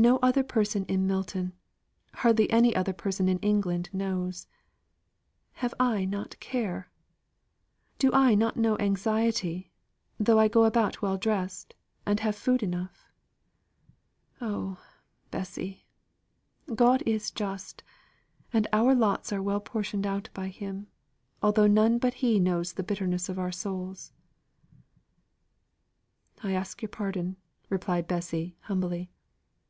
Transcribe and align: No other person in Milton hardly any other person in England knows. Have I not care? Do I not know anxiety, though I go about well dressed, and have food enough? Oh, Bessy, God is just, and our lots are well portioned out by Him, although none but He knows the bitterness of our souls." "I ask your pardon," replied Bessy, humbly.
No 0.00 0.18
other 0.18 0.44
person 0.44 0.84
in 0.84 1.08
Milton 1.08 1.54
hardly 2.14 2.48
any 2.52 2.72
other 2.76 2.92
person 2.92 3.28
in 3.28 3.40
England 3.40 3.90
knows. 3.92 4.46
Have 5.54 5.74
I 5.80 6.04
not 6.04 6.38
care? 6.38 6.88
Do 7.98 8.12
I 8.12 8.36
not 8.36 8.56
know 8.56 8.76
anxiety, 8.78 9.72
though 10.20 10.38
I 10.38 10.46
go 10.46 10.66
about 10.66 11.02
well 11.02 11.16
dressed, 11.18 11.74
and 12.06 12.20
have 12.20 12.36
food 12.36 12.62
enough? 12.62 13.06
Oh, 14.40 14.80
Bessy, 15.32 15.84
God 16.72 17.02
is 17.04 17.32
just, 17.32 17.82
and 18.52 18.68
our 18.72 18.94
lots 18.94 19.32
are 19.32 19.42
well 19.42 19.58
portioned 19.58 20.06
out 20.06 20.28
by 20.32 20.46
Him, 20.46 20.86
although 21.42 21.66
none 21.66 21.98
but 21.98 22.14
He 22.14 22.38
knows 22.38 22.74
the 22.74 22.84
bitterness 22.84 23.28
of 23.28 23.36
our 23.36 23.50
souls." 23.50 24.12
"I 26.40 26.52
ask 26.52 26.82
your 26.82 26.88
pardon," 26.88 27.34
replied 27.68 28.06
Bessy, 28.06 28.56
humbly. 28.60 29.10